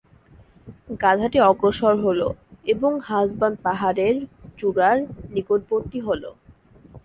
[0.99, 2.21] গাধাটি অগ্রসর হল
[2.65, 4.15] এবং হাসবান পাহাড়ের
[4.59, 4.97] চূড়ার
[5.33, 6.23] নিকটবর্তী হল।